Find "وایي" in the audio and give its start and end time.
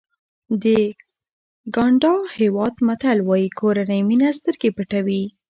3.27-3.49